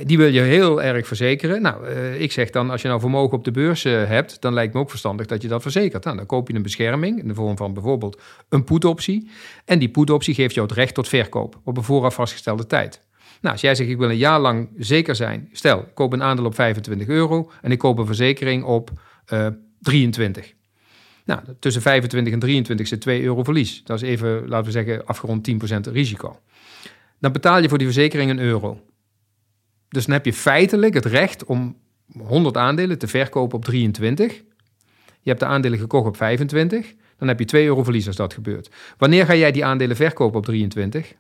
Die 0.04 0.18
wil 0.18 0.28
je 0.28 0.42
heel 0.42 0.81
erg 0.81 1.08
verzekeren. 1.08 1.62
Nou, 1.62 1.88
ik 2.18 2.31
zeg 2.31 2.50
dan, 2.50 2.69
als 2.69 2.81
je 2.81 2.88
nou 2.88 3.00
vermogen 3.00 3.38
op 3.38 3.44
de 3.44 3.52
beurs 3.52 3.62
eh, 3.69 4.07
hebt, 4.07 4.42
dan 4.42 4.54
lijkt 4.54 4.74
me 4.74 4.80
ook 4.80 4.89
verstandig 4.89 5.25
dat 5.25 5.42
je 5.42 5.48
dat 5.48 5.62
verzekert. 5.62 6.04
Nou, 6.04 6.18
dan 6.18 6.25
koop 6.25 6.48
je 6.48 6.54
een 6.54 6.62
bescherming 6.62 7.19
in 7.19 7.27
de 7.27 7.33
vorm 7.33 7.57
van 7.57 7.74
bijvoorbeeld 7.74 8.21
een 8.50 8.63
put-optie. 8.63 9.30
En 9.65 9.80
die 9.80 9.89
put-optie 9.89 10.33
geeft 10.33 10.56
jou 10.56 10.68
het 10.68 10.75
recht 10.75 10.94
tot 10.94 11.07
verkoop 11.07 11.60
op 11.63 11.77
een 11.77 11.83
vooraf 11.83 12.13
vastgestelde 12.13 12.65
tijd. 12.65 13.01
Nou, 13.42 13.54
als 13.54 13.62
jij 13.62 13.75
zegt, 13.75 13.89
ik 13.89 13.98
wil 13.98 14.10
een 14.10 14.18
jaar 14.18 14.39
lang 14.39 14.69
zeker 14.77 15.15
zijn. 15.15 15.50
Stel, 15.51 15.80
ik 15.80 15.94
koop 15.94 16.13
een 16.13 16.24
aandeel 16.24 16.45
op 16.45 16.56
25 16.56 17.07
euro 17.07 17.51
en 17.62 17.71
ik 17.71 17.80
koop 17.80 17.98
een 17.98 18.06
verzekering 18.06 18.63
op 18.63 18.92
eh 19.25 19.48
23. 19.83 20.54
Nou, 21.25 21.42
tussen 21.59 21.81
25 21.81 22.33
en 22.33 22.39
23 22.39 22.88
zit 22.88 23.01
2 23.01 23.24
euro 23.24 23.44
verlies. 23.44 23.83
Dat 23.83 24.01
is 24.01 24.09
even, 24.09 24.48
laten 24.48 24.66
we 24.66 24.71
zeggen, 24.71 25.06
afgerond 25.06 25.50
10% 25.89 25.92
risico. 25.92 26.39
Dan 27.19 27.31
betaal 27.31 27.62
je 27.62 27.69
voor 27.69 27.77
die 27.77 27.88
verzekering 27.88 28.30
een 28.30 28.39
euro. 28.39 28.81
Dus 29.89 30.06
dan 30.06 30.13
heb 30.13 30.25
je 30.25 30.33
feitelijk 30.33 30.94
het 30.94 31.06
recht 31.06 31.45
om 31.45 31.77
100 32.19 32.57
aandelen 32.57 32.98
te 32.98 33.07
verkopen 33.07 33.57
op 33.57 33.65
23. 33.65 34.33
Je 35.21 35.30
hebt 35.30 35.39
de 35.39 35.45
aandelen 35.45 35.80
gekocht 35.80 36.07
op 36.07 36.18
25. 36.18 36.94
Dan 37.18 37.27
heb 37.27 37.39
je 37.39 37.45
2 37.45 37.65
euro 37.65 37.83
verlies 37.83 38.07
als 38.07 38.15
dat 38.15 38.33
gebeurt. 38.33 38.69
Wanneer 38.98 39.25
ga 39.25 39.36
jij 39.36 39.51
die 39.51 39.65
aandelen 39.65 39.95
verkopen 39.95 40.38
op 40.38 40.45
23? 40.45 41.13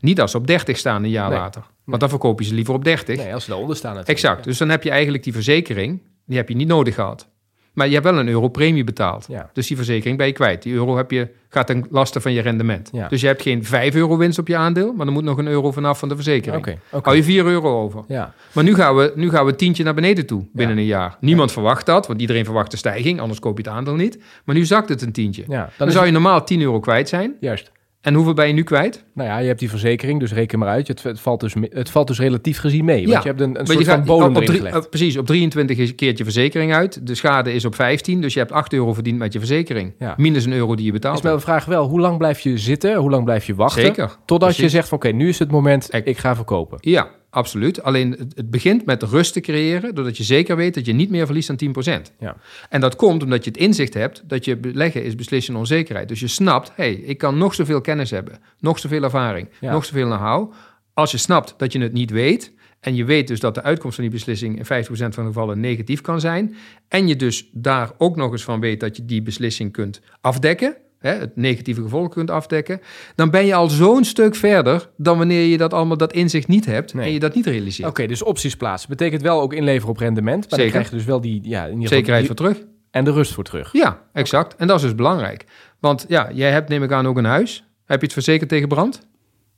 Niet 0.00 0.20
als 0.20 0.30
ze 0.30 0.36
op 0.36 0.46
30 0.46 0.76
staan 0.76 1.04
een 1.04 1.10
jaar 1.10 1.28
Nee. 1.30 1.38
later. 1.38 1.62
Want 1.84 2.00
dan 2.00 2.08
verkoop 2.08 2.40
je 2.40 2.46
ze 2.46 2.54
liever 2.54 2.74
op 2.74 2.84
30. 2.84 3.16
Nee, 3.16 3.34
als 3.34 3.42
ze 3.44 3.48
daaronder 3.48 3.76
staan 3.76 3.94
natuurlijk. 3.94 4.18
Exact. 4.18 4.44
Dus 4.44 4.58
dan 4.58 4.68
heb 4.68 4.82
je 4.82 4.90
eigenlijk 4.90 5.24
die 5.24 5.32
verzekering, 5.32 6.02
die 6.26 6.36
heb 6.36 6.48
je 6.48 6.56
niet 6.56 6.68
nodig 6.68 6.94
gehad. 6.94 7.28
Maar 7.76 7.86
je 7.86 7.92
hebt 7.92 8.04
wel 8.04 8.18
een 8.18 8.28
euro 8.28 8.48
premie 8.48 8.84
betaald. 8.84 9.26
Ja. 9.28 9.50
Dus 9.52 9.66
die 9.66 9.76
verzekering 9.76 10.18
ben 10.18 10.26
je 10.26 10.32
kwijt. 10.32 10.62
Die 10.62 10.74
euro 10.74 10.96
heb 10.96 11.10
je, 11.10 11.28
gaat 11.48 11.66
ten 11.66 11.86
laste 11.90 12.20
van 12.20 12.32
je 12.32 12.40
rendement. 12.40 12.88
Ja. 12.92 13.08
Dus 13.08 13.20
je 13.20 13.26
hebt 13.26 13.42
geen 13.42 13.64
5 13.64 13.94
euro 13.94 14.16
winst 14.16 14.38
op 14.38 14.48
je 14.48 14.56
aandeel, 14.56 14.92
maar 14.92 15.06
er 15.06 15.12
moet 15.12 15.24
nog 15.24 15.38
een 15.38 15.46
euro 15.46 15.72
vanaf 15.72 15.98
van 15.98 16.08
de 16.08 16.14
verzekering. 16.14 16.60
Oké, 16.66 16.78
oké. 16.90 17.04
Hou 17.04 17.16
je 17.16 17.22
4 17.22 17.44
euro 17.46 17.82
over. 17.82 18.04
Ja, 18.08 18.34
Maar 18.52 18.64
nu 18.64 18.74
gaan 18.74 18.96
we, 18.96 19.12
nu 19.14 19.30
gaan 19.30 19.46
we 19.46 19.54
tientje 19.56 19.84
naar 19.84 19.94
beneden 19.94 20.26
toe 20.26 20.44
binnen 20.52 20.76
een 20.78 20.84
jaar. 20.84 21.16
Niemand 21.20 21.52
verwacht 21.52 21.86
dat, 21.86 22.06
want 22.06 22.20
iedereen 22.20 22.44
verwacht 22.44 22.72
een 22.72 22.78
stijging, 22.78 23.20
anders 23.20 23.38
koop 23.40 23.56
je 23.58 23.62
het 23.62 23.72
aandeel 23.72 23.94
niet. 23.94 24.18
Maar 24.44 24.54
nu 24.54 24.64
zakt 24.64 24.88
het 24.88 25.02
een 25.02 25.12
tientje. 25.12 25.44
ja. 25.48 25.56
Dan, 25.62 25.70
Dan 25.76 25.90
zou 25.90 26.06
je 26.06 26.12
normaal 26.12 26.44
10 26.44 26.60
euro 26.60 26.80
kwijt 26.80 27.08
zijn. 27.08 27.34
Juist. 27.40 27.70
En 28.06 28.14
hoeveel 28.14 28.34
ben 28.34 28.46
je 28.46 28.52
nu 28.52 28.62
kwijt? 28.62 29.04
Nou 29.14 29.28
ja, 29.28 29.38
je 29.38 29.46
hebt 29.46 29.58
die 29.58 29.70
verzekering, 29.70 30.20
dus 30.20 30.32
reken 30.32 30.58
maar 30.58 30.68
uit. 30.68 30.88
Het, 30.88 31.02
het, 31.02 31.20
valt, 31.20 31.40
dus, 31.40 31.54
het 31.70 31.90
valt 31.90 32.06
dus 32.06 32.18
relatief 32.18 32.58
gezien 32.58 32.84
mee. 32.84 33.00
Want 33.00 33.10
Ja. 33.12 33.20
je 33.20 33.26
hebt 33.28 33.40
een, 33.40 33.60
een 33.60 33.66
soort 33.66 33.78
je 33.78 33.84
van 33.84 34.04
bodem 34.04 34.36
op 34.36 34.44
drie- 34.44 34.56
gelegd. 34.58 34.90
precies, 34.90 35.16
op 35.16 35.26
23 35.26 35.78
is- 35.78 35.94
keert 35.94 36.18
je 36.18 36.24
verzekering 36.24 36.74
uit. 36.74 37.06
De 37.06 37.14
schade 37.14 37.52
is 37.52 37.64
op 37.64 37.74
15, 37.74 38.20
dus 38.20 38.32
je 38.32 38.38
hebt 38.38 38.52
8 38.52 38.72
euro 38.72 38.92
verdiend 38.92 39.18
met 39.18 39.32
je 39.32 39.38
verzekering. 39.38 39.94
Ja. 39.98 40.14
Minus 40.16 40.44
een 40.44 40.52
euro 40.52 40.74
die 40.74 40.84
je 40.84 40.92
is 40.92 40.98
betaalt. 40.98 41.22
mijn 41.22 41.40
vraag 41.40 41.64
wel, 41.64 41.88
hoe 41.88 42.00
lang 42.00 42.18
blijf 42.18 42.40
je 42.40 42.58
zitten? 42.58 42.94
Hoe 42.96 43.10
lang 43.10 43.24
blijf 43.24 43.46
je 43.46 43.54
wachten? 43.54 43.82
Zeker. 43.82 44.16
Totdat 44.24 44.56
je 44.56 44.68
zegt 44.68 44.92
oké, 44.92 45.08
nu 45.08 45.28
is 45.28 45.38
het 45.38 45.50
moment, 45.50 45.90
Ek- 45.90 46.06
ik 46.06 46.18
ga 46.18 46.34
verkopen. 46.34 46.78
Ja, 46.80 47.08
absoluut. 47.36 47.82
Alleen 47.82 48.10
het, 48.10 48.32
het 48.34 48.50
begint 48.50 48.84
met 48.84 49.02
rust 49.02 49.32
te 49.32 49.40
creëren, 49.40 49.94
doordat 49.94 50.16
je 50.16 50.24
zeker 50.24 50.56
weet 50.56 50.74
dat 50.74 50.86
je 50.86 50.92
niet 50.92 51.10
meer 51.10 51.26
verliest 51.26 51.58
dan 51.58 51.74
10%. 52.08 52.12
Ja. 52.18 52.36
En 52.68 52.80
dat 52.80 52.96
komt 52.96 53.22
omdat 53.22 53.44
je 53.44 53.50
het 53.50 53.58
inzicht 53.58 53.94
hebt 53.94 54.22
dat 54.26 54.44
je 54.44 54.56
beleggen 54.56 55.04
is 55.04 55.14
beslissen 55.14 55.56
onzekerheid. 55.56 56.08
Dus 56.08 56.20
je 56.20 56.28
snapt, 56.28 56.72
hé, 56.74 56.84
hey, 56.84 56.92
ik 56.92 57.18
kan 57.18 57.38
nog 57.38 57.54
zoveel 57.54 57.80
kennis 57.80 58.10
hebben, 58.10 58.38
nog 58.60 58.78
zoveel 58.78 59.02
ervaring, 59.02 59.48
Ja. 59.60 59.72
nog 59.72 59.84
zoveel 59.84 60.06
know-how. 60.06 60.52
Als 60.94 61.10
je 61.10 61.16
snapt 61.18 61.54
dat 61.56 61.72
je 61.72 61.80
het 61.80 61.92
niet 61.92 62.10
weet 62.10 62.52
en 62.80 62.94
je 62.94 63.04
weet 63.04 63.28
dus 63.28 63.40
dat 63.40 63.54
de 63.54 63.62
uitkomst 63.62 63.94
van 63.94 64.04
die 64.04 64.12
beslissing 64.12 64.58
in 64.58 64.64
50% 64.64 65.14
van 65.14 65.24
de 65.24 65.30
gevallen 65.32 65.60
negatief 65.60 66.00
kan 66.00 66.20
zijn 66.20 66.54
en 66.88 67.08
je 67.08 67.16
dus 67.16 67.50
daar 67.52 67.90
ook 67.98 68.16
nog 68.16 68.32
eens 68.32 68.44
van 68.44 68.60
weet 68.60 68.80
dat 68.80 68.96
je 68.96 69.04
die 69.04 69.22
beslissing 69.22 69.72
kunt 69.72 70.00
afdekken, 70.20 70.76
hè, 70.98 71.10
het 71.12 71.36
negatieve 71.36 71.82
gevolg 71.82 72.08
kunt 72.08 72.30
afdekken, 72.30 72.80
dan 73.14 73.30
ben 73.30 73.46
je 73.46 73.54
al 73.54 73.68
zo'n 73.68 74.04
stuk 74.04 74.34
verder 74.34 74.90
dan 74.96 75.18
wanneer 75.18 75.44
je 75.46 75.58
dat 75.58 75.72
allemaal 75.74 75.96
dat 75.96 76.12
inzicht 76.12 76.48
niet 76.48 76.66
hebt 76.66 76.94
Nee. 76.94 77.06
en 77.06 77.12
je 77.12 77.18
dat 77.20 77.34
niet 77.34 77.46
realiseert. 77.46 77.88
Oké, 77.88 78.06
dus 78.06 78.22
opties 78.22 78.56
plaatsen. 78.56 78.88
Betekent 78.90 79.22
wel 79.22 79.40
ook 79.40 79.52
inleveren 79.52 79.88
op 79.90 79.98
rendement. 79.98 80.40
Maar 80.40 80.48
dan 80.48 80.58
Zeker. 80.58 80.72
krijg 80.72 80.90
je 80.90 80.96
dus 80.96 81.04
wel 81.04 81.20
die, 81.20 81.40
ja, 81.42 81.64
in 81.64 81.72
ieder 81.74 81.88
Zekerheid 81.88 82.26
die- 82.26 82.36
voor 82.36 82.46
terug. 82.46 82.66
en 82.90 83.04
de 83.04 83.12
rust 83.12 83.32
voor 83.32 83.44
terug. 83.44 83.72
Ja, 83.72 84.02
exact. 84.12 84.56
En 84.56 84.66
dat 84.66 84.76
is 84.76 84.82
dus 84.82 84.94
belangrijk. 84.94 85.44
Want 85.80 86.04
ja, 86.08 86.30
jij 86.32 86.50
hebt 86.50 86.68
neem 86.68 86.82
ik 86.82 86.92
aan 86.92 87.06
ook 87.06 87.16
een 87.16 87.24
huis. 87.24 87.64
Heb 87.84 87.98
je 87.98 88.04
het 88.04 88.12
verzekerd 88.12 88.48
tegen 88.48 88.68
brand? 88.68 89.06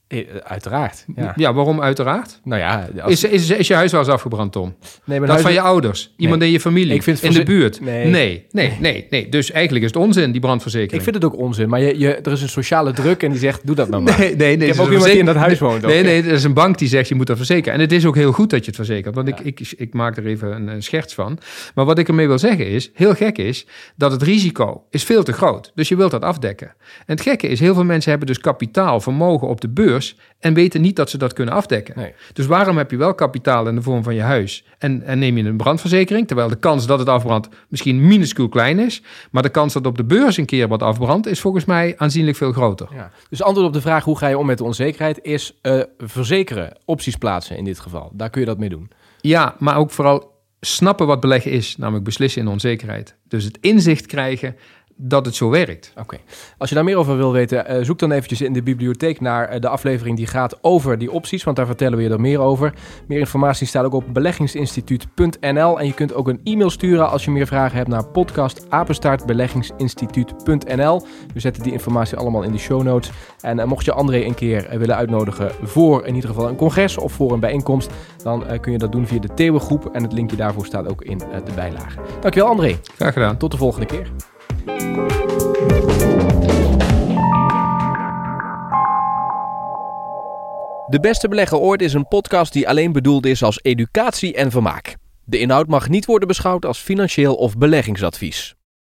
Eh, 0.08 0.18
uiteraard. 0.42 1.04
Ja. 1.16 1.32
Ja, 1.36 1.54
waarom 1.54 1.80
uiteraard? 1.80 2.40
Nou 2.44 2.60
ja, 2.60 2.88
als- 3.00 3.12
Is, 3.12 3.24
is, 3.24 3.50
is 3.50 3.66
je 3.68 3.74
huis 3.74 3.92
wel 3.92 4.00
eens 4.00 4.10
afgebrand, 4.10 4.52
Tom? 4.52 4.74
nee, 5.04 5.20
Dat 5.20 5.28
huis- 5.28 5.40
van 5.42 5.52
je 5.52 5.60
ouders? 5.60 6.14
Iemand 6.16 6.42
in 6.42 6.50
je 6.50 6.60
familie? 6.60 6.94
Ik 6.94 7.02
vind 7.02 7.20
het 7.20 7.30
in 7.30 7.38
de 7.38 7.44
buurt? 7.44 7.80
Nee. 7.80 8.06
nee, 8.06 8.46
nee, 8.50 8.76
nee, 8.80 9.06
nee. 9.10 9.28
Dus 9.28 9.50
eigenlijk 9.50 9.84
is 9.84 9.90
het 9.92 10.02
onzin, 10.02 10.32
die 10.32 10.40
brandverzekering. 10.40 10.96
Ik 10.96 11.02
vind 11.02 11.14
het 11.14 11.24
ook 11.24 11.36
onzin, 11.36 11.68
maar 11.68 11.80
je, 11.80 11.98
je, 11.98 12.14
er 12.14 12.32
is 12.32 12.42
een 12.42 12.48
sociale 12.48 12.92
druk 12.92 13.22
en 13.22 13.30
die 13.30 13.40
zegt, 13.40 13.66
doe 13.66 13.74
dat 13.74 13.88
nou 13.88 14.02
maar. 14.02 14.18
Nee, 14.18 14.36
nee, 14.36 14.36
nee. 14.36 14.50
heb 14.50 14.60
het 14.60 14.68
is 14.76 14.78
ook 14.78 14.86
een 14.86 14.92
iemand 14.92 15.10
die 15.10 15.20
in 15.20 15.26
dat 15.26 15.36
huis 15.36 15.58
woont 15.58 15.82
Nee, 15.82 16.02
nee, 16.02 16.22
er 16.22 16.32
is 16.32 16.44
een 16.44 16.52
bank 16.54 16.78
die 16.78 16.88
zegt 16.88 17.08
je 17.08 17.14
moet 17.14 17.26
dat 17.26 17.36
verzekeren. 17.36 17.74
En 17.74 17.80
het 17.80 17.92
is 17.92 18.06
ook 18.06 18.14
heel 18.14 18.32
goed 18.32 18.50
dat 18.50 18.60
je 18.60 18.66
het 18.66 18.76
verzekert, 18.76 19.14
want 19.14 19.28
ik, 19.28 19.40
ik, 19.40 19.74
ik 19.76 19.94
maak 19.94 20.16
er 20.16 20.26
even 20.26 20.54
een, 20.54 20.68
een 20.68 20.82
scherts 20.82 21.14
van. 21.14 21.38
Maar 21.74 21.84
wat 21.84 21.98
ik 21.98 22.08
ermee 22.08 22.26
wil 22.26 22.38
zeggen 22.38 22.66
is, 22.66 22.90
heel 22.94 23.14
gek 23.14 23.38
is, 23.38 23.66
dat 23.96 24.12
het 24.12 24.22
risico 24.22 24.82
is 24.90 25.04
veel 25.04 25.22
te 25.22 25.32
groot. 25.32 25.72
Dus 25.74 25.88
je 25.88 25.96
wilt 25.96 26.10
dat 26.10 26.22
afdekken. 26.22 26.66
En 27.06 27.14
het 27.14 27.20
gekke 27.20 27.48
is, 27.48 27.60
heel 27.60 27.74
veel 27.74 27.84
mensen 27.84 28.10
hebben 28.10 28.28
dus 28.28 28.38
kapitaal, 28.38 29.00
vermogen 29.00 29.48
op 29.48 29.60
de 29.60 29.68
beurs 29.68 29.96
en 30.38 30.54
weten 30.54 30.80
niet 30.80 30.96
dat 30.96 31.10
ze 31.10 31.18
dat 31.18 31.32
kunnen 31.32 31.54
afdekken. 31.54 31.94
Nee. 31.96 32.14
Dus 32.32 32.46
waarom 32.46 32.76
heb 32.76 32.90
je 32.90 32.96
wel 32.96 33.14
kapitaal 33.14 33.68
in 33.68 33.74
de 33.74 33.82
vorm 33.82 34.02
van 34.02 34.14
je 34.14 34.20
huis 34.20 34.64
en, 34.78 35.02
en 35.02 35.18
neem 35.18 35.36
je 35.36 35.44
een 35.44 35.56
brandverzekering, 35.56 36.26
terwijl 36.26 36.48
de 36.48 36.56
kans 36.56 36.86
dat 36.86 36.98
het 36.98 37.08
afbrandt 37.08 37.48
misschien 37.68 38.06
minuscuul 38.06 38.48
klein 38.48 38.78
is, 38.78 39.02
maar 39.30 39.42
de 39.42 39.48
kans 39.48 39.72
dat 39.72 39.86
op 39.86 39.96
de 39.96 40.04
beurs 40.04 40.36
een 40.36 40.46
keer 40.46 40.68
wat 40.68 40.82
afbrandt 40.82 41.26
is 41.26 41.40
volgens 41.40 41.64
mij 41.64 41.94
aanzienlijk 41.96 42.36
veel 42.36 42.52
groter. 42.52 42.88
Ja. 42.94 43.10
Dus 43.30 43.42
antwoord 43.42 43.66
op 43.68 43.72
de 43.72 43.80
vraag 43.80 44.04
hoe 44.04 44.18
ga 44.18 44.28
je 44.28 44.38
om 44.38 44.46
met 44.46 44.58
de 44.58 44.64
onzekerheid 44.64 45.18
is 45.22 45.58
eh, 45.62 45.80
verzekeren, 45.98 46.76
opties 46.84 47.16
plaatsen 47.16 47.56
in 47.56 47.64
dit 47.64 47.80
geval. 47.80 48.10
Daar 48.12 48.30
kun 48.30 48.40
je 48.40 48.46
dat 48.46 48.58
mee 48.58 48.68
doen. 48.68 48.90
Ja, 49.20 49.54
maar 49.58 49.76
ook 49.76 49.90
vooral 49.90 50.36
snappen 50.60 51.06
wat 51.06 51.20
beleggen 51.20 51.50
is, 51.50 51.76
namelijk 51.76 52.04
beslissen 52.04 52.42
in 52.42 52.48
onzekerheid. 52.48 53.16
Dus 53.24 53.44
het 53.44 53.58
inzicht 53.60 54.06
krijgen 54.06 54.56
dat 55.00 55.26
het 55.26 55.34
zo 55.34 55.50
werkt. 55.50 55.92
Oké. 55.96 56.16
Als 56.58 56.68
je 56.68 56.74
daar 56.74 56.84
meer 56.84 56.96
over 56.96 57.16
wil 57.16 57.32
weten, 57.32 57.66
eh, 57.66 57.84
zoek 57.84 57.98
dan 57.98 58.12
eventjes 58.12 58.40
in 58.40 58.52
de 58.52 58.62
bibliotheek 58.62 59.20
naar 59.20 59.48
eh, 59.48 59.60
de 59.60 59.68
aflevering 59.68 60.16
die 60.16 60.26
gaat 60.26 60.58
over 60.60 60.98
die 60.98 61.10
opties, 61.10 61.44
want 61.44 61.56
daar 61.56 61.66
vertellen 61.66 61.98
we 61.98 62.04
je 62.04 62.10
er 62.10 62.20
meer 62.20 62.40
over. 62.40 62.74
Meer 63.08 63.18
informatie 63.18 63.66
staat 63.66 63.84
ook 63.84 63.92
op 63.92 64.04
beleggingsinstituut.nl 64.12 65.78
en 65.78 65.86
je 65.86 65.94
kunt 65.94 66.14
ook 66.14 66.28
een 66.28 66.40
e-mail 66.44 66.70
sturen 66.70 67.10
als 67.10 67.24
je 67.24 67.30
meer 67.30 67.46
vragen 67.46 67.76
hebt 67.76 67.88
naar 67.88 68.06
podcastapenstaartbeleggingsinstituut.nl. 68.06 71.02
We 71.34 71.40
zetten 71.40 71.62
die 71.62 71.72
informatie 71.72 72.16
allemaal 72.16 72.42
in 72.42 72.52
de 72.52 72.58
show 72.58 72.82
notes. 72.82 73.10
En 73.40 73.58
eh, 73.58 73.66
mocht 73.66 73.84
je 73.84 73.92
André 73.92 74.24
een 74.24 74.34
keer 74.34 74.78
willen 74.78 74.96
uitnodigen 74.96 75.50
voor 75.62 76.06
in 76.06 76.14
ieder 76.14 76.30
geval 76.30 76.48
een 76.48 76.56
congres 76.56 76.98
of 76.98 77.12
voor 77.12 77.32
een 77.32 77.40
bijeenkomst, 77.40 77.90
dan 78.22 78.44
kun 78.60 78.72
je 78.72 78.78
dat 78.78 78.92
doen 78.92 79.06
via 79.06 79.18
de 79.18 79.34
Thewe 79.34 79.58
groep 79.58 79.88
en 79.92 80.02
het 80.02 80.12
linkje 80.12 80.36
daarvoor 80.36 80.66
staat 80.66 80.88
ook 80.88 81.02
in 81.02 81.18
de 81.18 81.52
bijlage. 81.54 81.98
Dankjewel 82.20 82.48
André. 82.48 82.76
Graag 82.96 83.12
gedaan. 83.12 83.36
Tot 83.36 83.50
de 83.50 83.56
volgende 83.56 83.86
keer. 83.86 84.10
De 90.88 91.00
Beste 91.00 91.28
Belegger 91.28 91.58
Ooit 91.58 91.82
is 91.82 91.94
een 91.94 92.08
podcast 92.08 92.52
die 92.52 92.68
alleen 92.68 92.92
bedoeld 92.92 93.26
is 93.26 93.42
als 93.42 93.58
educatie 93.62 94.34
en 94.34 94.50
vermaak. 94.50 94.96
De 95.25 95.38
inhoud 95.38 95.66
mag 95.66 95.88
niet 95.88 96.06
worden 96.06 96.28
beschouwd 96.28 96.64
als 96.64 96.78
financieel 96.78 97.34
of 97.34 97.56
beleggingsadvies. 97.56 98.57